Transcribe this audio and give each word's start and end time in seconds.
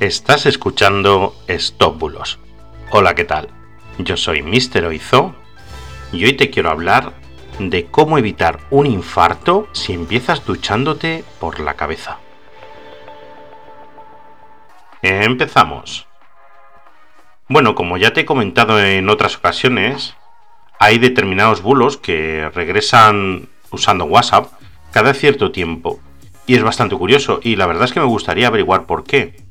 Estás 0.00 0.44
escuchando 0.44 1.34
Stop 1.48 1.98
Bulos. 1.98 2.38
Hola, 2.90 3.14
¿qué 3.14 3.24
tal? 3.24 3.48
Yo 3.96 4.18
soy 4.18 4.42
Mr. 4.42 4.84
Oizo 4.84 5.34
y 6.12 6.22
hoy 6.26 6.34
te 6.34 6.50
quiero 6.50 6.70
hablar 6.70 7.14
de 7.58 7.86
cómo 7.86 8.18
evitar 8.18 8.58
un 8.68 8.84
infarto 8.84 9.68
si 9.72 9.94
empiezas 9.94 10.44
duchándote 10.44 11.24
por 11.40 11.60
la 11.60 11.74
cabeza. 11.74 12.18
Empezamos. 15.00 16.06
Bueno, 17.48 17.74
como 17.74 17.96
ya 17.96 18.12
te 18.12 18.20
he 18.20 18.26
comentado 18.26 18.78
en 18.78 19.08
otras 19.08 19.38
ocasiones, 19.38 20.14
hay 20.78 20.98
determinados 20.98 21.62
bulos 21.62 21.96
que 21.96 22.50
regresan 22.54 23.48
usando 23.70 24.04
WhatsApp 24.04 24.52
cada 24.92 25.14
cierto 25.14 25.52
tiempo. 25.52 26.00
Y 26.46 26.54
es 26.54 26.62
bastante 26.62 26.96
curioso 26.96 27.40
y 27.42 27.56
la 27.56 27.66
verdad 27.66 27.84
es 27.84 27.94
que 27.94 28.00
me 28.00 28.06
gustaría 28.06 28.48
averiguar 28.48 28.84
por 28.84 29.02
qué. 29.02 29.45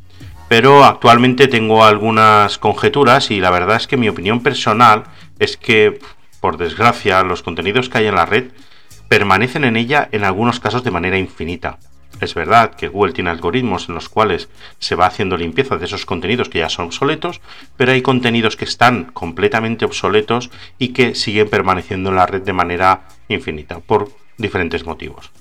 Pero 0.48 0.84
actualmente 0.84 1.48
tengo 1.48 1.84
algunas 1.84 2.58
conjeturas 2.59 3.31
y 3.31 3.40
la 3.40 3.49
verdad 3.49 3.77
es 3.77 3.88
que 3.88 3.98
mi 3.98 4.09
opinión 4.09 4.41
personal 4.44 5.05
es 5.40 5.58
que, 5.58 5.99
por 6.40 6.58
desgracia, 6.58 7.23
los 7.23 7.41
contenidos 7.41 7.90
que 7.90 7.98
hay 7.98 8.08
en 8.08 8.16
la 8.16 8.27
red 8.27 8.52
permanecen 9.08 9.63
en 9.63 9.76
ella 9.76 10.08
en 10.12 10.23
algunos 10.23 10.59
casos 10.59 10.84
de 10.84 10.91
manera 10.91 11.17
infinita. 11.17 11.80
Es 12.22 12.34
verdad 12.34 12.76
que 12.76 12.88
Google 12.88 13.13
tiene 13.13 13.30
algoritmos 13.30 13.89
en 13.89 13.95
los 13.95 14.08
cuales 14.08 14.48
se 14.80 14.95
va 14.95 15.08
haciendo 15.08 15.36
limpieza 15.36 15.77
de 15.77 15.86
esos 15.86 16.05
contenidos 16.05 16.48
que 16.48 16.59
ya 16.59 16.70
son 16.70 16.86
obsoletos, 16.86 17.41
pero 17.75 17.91
hay 17.91 18.02
contenidos 18.02 18.55
que 18.55 18.66
están 18.66 19.05
completamente 19.05 19.84
obsoletos 19.84 20.50
y 20.77 20.89
que 20.89 21.16
siguen 21.16 21.50
permaneciendo 21.50 22.09
en 22.09 22.16
la 22.16 22.25
red 22.25 22.41
de 22.41 22.53
manera 22.53 23.02
infinita, 23.27 23.80
por 23.80 24.09
diferentes 24.38 24.86
motivos. 24.86 25.31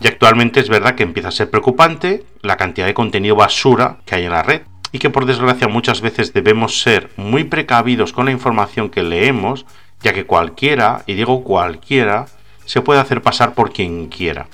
Y 0.00 0.06
actualmente 0.06 0.60
es 0.60 0.68
verdad 0.68 0.94
que 0.94 1.02
empieza 1.02 1.28
a 1.28 1.32
ser 1.32 1.50
preocupante 1.50 2.24
la 2.42 2.56
cantidad 2.56 2.86
de 2.86 2.94
contenido 2.94 3.36
basura 3.36 3.98
que 4.04 4.14
hay 4.14 4.24
en 4.24 4.32
la 4.32 4.42
red 4.42 4.62
y 4.92 4.98
que 4.98 5.10
por 5.10 5.26
desgracia 5.26 5.68
muchas 5.68 6.00
veces 6.00 6.32
debemos 6.32 6.80
ser 6.80 7.10
muy 7.16 7.44
precavidos 7.44 8.12
con 8.12 8.26
la 8.26 8.32
información 8.32 8.90
que 8.90 9.02
leemos, 9.02 9.66
ya 10.02 10.12
que 10.12 10.24
cualquiera, 10.24 11.02
y 11.06 11.14
digo 11.14 11.42
cualquiera, 11.42 12.26
se 12.64 12.80
puede 12.80 13.00
hacer 13.00 13.22
pasar 13.22 13.54
por 13.54 13.72
quien 13.72 14.08
quiera. 14.08 14.46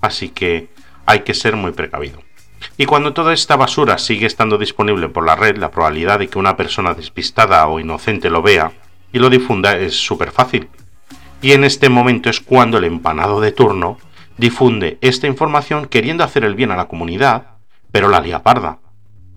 Así 0.00 0.28
que 0.28 0.68
hay 1.06 1.20
que 1.20 1.34
ser 1.34 1.56
muy 1.56 1.72
precavido. 1.72 2.20
Y 2.76 2.86
cuando 2.86 3.12
toda 3.12 3.34
esta 3.34 3.56
basura 3.56 3.98
sigue 3.98 4.26
estando 4.26 4.58
disponible 4.58 5.08
por 5.08 5.26
la 5.26 5.36
red, 5.36 5.56
la 5.56 5.70
probabilidad 5.70 6.18
de 6.18 6.28
que 6.28 6.38
una 6.38 6.56
persona 6.56 6.94
despistada 6.94 7.66
o 7.66 7.78
inocente 7.78 8.30
lo 8.30 8.42
vea 8.42 8.72
y 9.12 9.18
lo 9.18 9.28
difunda 9.28 9.76
es 9.76 9.94
súper 9.94 10.30
fácil. 10.30 10.68
Y 11.42 11.52
en 11.52 11.64
este 11.64 11.88
momento 11.88 12.30
es 12.30 12.40
cuando 12.40 12.78
el 12.78 12.84
empanado 12.84 13.40
de 13.40 13.52
turno 13.52 13.98
difunde 14.36 14.98
esta 15.00 15.26
información 15.26 15.86
queriendo 15.86 16.24
hacer 16.24 16.44
el 16.44 16.54
bien 16.54 16.70
a 16.70 16.76
la 16.76 16.88
comunidad, 16.88 17.48
pero 17.92 18.08
la 18.08 18.20
lía 18.20 18.42
parda, 18.42 18.78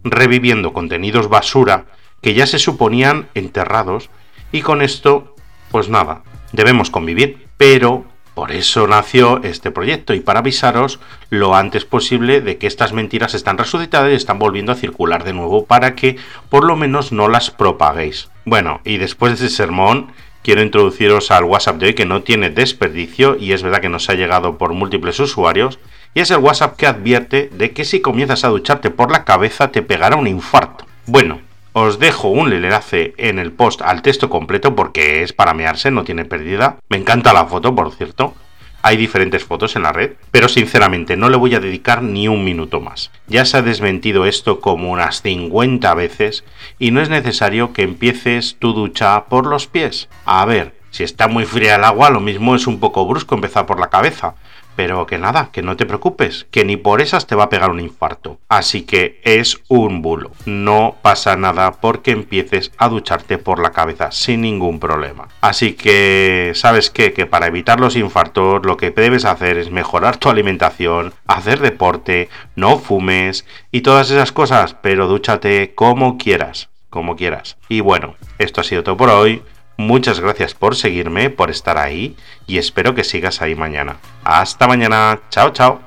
reviviendo 0.03 0.73
contenidos 0.73 1.29
basura 1.29 1.85
que 2.21 2.33
ya 2.33 2.47
se 2.47 2.59
suponían 2.59 3.27
enterrados 3.33 4.09
y 4.51 4.61
con 4.61 4.81
esto, 4.81 5.35
pues 5.71 5.89
nada, 5.89 6.23
debemos 6.51 6.89
convivir, 6.89 7.47
pero 7.57 8.05
por 8.33 8.51
eso 8.51 8.85
nació 8.85 9.41
este 9.41 9.71
proyecto 9.71 10.13
y 10.13 10.19
para 10.19 10.41
avisaros 10.41 10.99
lo 11.31 11.55
antes 11.55 11.85
posible 11.85 12.39
de 12.39 12.59
que 12.59 12.67
estas 12.67 12.93
mentiras 12.93 13.33
están 13.33 13.57
resucitadas 13.57 14.11
y 14.11 14.15
están 14.15 14.37
volviendo 14.37 14.71
a 14.71 14.75
circular 14.75 15.23
de 15.23 15.33
nuevo 15.33 15.65
para 15.65 15.95
que 15.95 16.17
por 16.49 16.63
lo 16.63 16.75
menos 16.75 17.11
no 17.11 17.29
las 17.29 17.49
propaguéis. 17.49 18.29
Bueno, 18.45 18.79
y 18.85 18.97
después 18.97 19.39
de 19.39 19.47
ese 19.47 19.55
sermón 19.55 20.11
quiero 20.47 20.61
introduciros 20.61 21.29
al 21.31 21.43
WhatsApp 21.43 21.75
de 21.75 21.87
hoy 21.87 21.93
que 21.93 22.05
no 22.05 22.23
tiene 22.23 22.49
desperdicio 22.49 23.35
y 23.37 23.51
es 23.51 23.63
verdad 23.63 23.81
que 23.81 23.89
nos 23.89 24.09
ha 24.09 24.13
llegado 24.13 24.57
por 24.57 24.71
múltiples 24.71 25.19
usuarios 25.19 25.77
y 26.13 26.21
es 26.21 26.31
el 26.31 26.37
WhatsApp 26.37 26.77
que 26.77 26.87
advierte 26.87 27.49
de 27.51 27.71
que 27.71 27.83
si 27.83 27.99
comienzas 27.99 28.45
a 28.45 28.47
ducharte 28.47 28.89
por 28.89 29.11
la 29.11 29.25
cabeza 29.25 29.73
te 29.73 29.81
pegará 29.81 30.15
un 30.15 30.25
infarto. 30.25 30.85
Bueno, 31.05 31.41
os 31.73 31.99
dejo 31.99 32.29
un 32.29 32.53
enlace 32.53 33.13
en 33.17 33.39
el 33.39 33.51
post 33.51 33.81
al 33.81 34.01
texto 34.01 34.29
completo 34.29 34.73
porque 34.73 35.21
es 35.21 35.33
para 35.33 35.53
mearse, 35.53 35.91
no 35.91 36.05
tiene 36.05 36.23
pérdida. 36.23 36.77
Me 36.87 36.95
encanta 36.95 37.33
la 37.33 37.47
foto, 37.47 37.75
por 37.75 37.91
cierto. 37.91 38.33
Hay 38.82 38.95
diferentes 38.98 39.43
fotos 39.43 39.76
en 39.76 39.83
la 39.83 39.92
red, 39.92 40.14
pero 40.32 40.48
sinceramente 40.48 41.17
no 41.17 41.30
le 41.30 41.38
voy 41.38 41.55
a 41.55 41.60
dedicar 41.60 42.04
ni 42.04 42.27
un 42.27 42.43
minuto 42.43 42.80
más. 42.80 43.11
Ya 43.27 43.43
se 43.43 43.58
ha 43.58 43.61
desmentido 43.61 44.26
esto 44.26 44.60
como 44.60 44.92
unas 44.92 45.21
50 45.21 45.93
veces 45.95 46.43
y 46.80 46.92
no 46.92 47.02
es 47.02 47.10
necesario 47.10 47.73
que 47.73 47.82
empieces 47.82 48.55
tu 48.60 48.73
ducha 48.73 49.26
por 49.26 49.48
los 49.48 49.67
pies. 49.67 50.10
A 50.26 50.45
ver, 50.45 50.77
si 50.97 51.03
está 51.03 51.27
muy 51.27 51.45
fría 51.45 51.75
el 51.75 51.83
agua, 51.83 52.09
lo 52.09 52.19
mismo 52.19 52.55
es 52.55 52.65
un 52.65 52.80
poco 52.80 53.05
brusco 53.05 53.35
empezar 53.35 53.67
por 53.67 53.80
la 53.80 53.91
cabeza, 53.91 54.33
pero 54.75 55.05
que 55.05 55.19
nada, 55.19 55.52
que 55.52 55.61
no 55.61 55.77
te 55.77 55.85
preocupes, 55.85 56.47
que 56.49 56.65
ni 56.65 56.75
por 56.75 57.02
esas 57.02 57.27
te 57.27 57.35
va 57.35 57.43
a 57.43 57.49
pegar 57.49 57.69
un 57.69 57.80
infarto. 57.80 58.39
Así 58.49 58.81
que 58.81 59.21
es 59.23 59.59
un 59.67 60.02
bulo. 60.02 60.31
No 60.47 60.95
pasa 61.03 61.36
nada 61.36 61.73
porque 61.73 62.09
empieces 62.09 62.71
a 62.80 62.89
ducharte 62.89 63.37
por 63.37 63.59
la 63.59 63.73
cabeza 63.73 64.11
sin 64.11 64.41
ningún 64.41 64.80
problema. 64.80 65.27
Así 65.39 65.73
que, 65.73 66.53
¿sabes 66.55 66.89
qué? 66.89 67.13
Que 67.13 67.27
para 67.27 67.45
evitar 67.45 67.80
los 67.80 67.95
infartos 67.95 68.65
lo 68.65 68.75
que 68.75 68.89
debes 68.89 69.25
hacer 69.25 69.59
es 69.59 69.69
mejorar 69.69 70.17
tu 70.17 70.30
alimentación, 70.30 71.13
hacer 71.27 71.59
deporte, 71.59 72.30
no 72.55 72.80
fumes 72.80 73.45
y 73.71 73.81
todas 73.81 74.09
esas 74.09 74.31
cosas, 74.31 74.73
pero 74.73 75.07
dúchate 75.07 75.75
como 75.75 76.17
quieras, 76.17 76.69
como 76.89 77.15
quieras. 77.15 77.57
Y 77.69 77.81
bueno, 77.81 78.15
esto 78.39 78.61
ha 78.61 78.63
sido 78.63 78.81
todo 78.81 78.97
por 78.97 79.09
hoy. 79.09 79.43
Muchas 79.77 80.20
gracias 80.20 80.55
por 80.55 80.76
seguirme, 80.76 81.30
por 81.30 81.52
estar 81.52 81.77
ahí 81.77 82.15
y 82.48 82.58
espero 82.58 82.95
que 82.95 83.04
sigas 83.04 83.42
ahí 83.42 83.55
mañana. 83.55 83.98
Hasta 84.23 84.67
mañana. 84.67 85.20
Chao, 85.30 85.52
chao. 85.52 85.86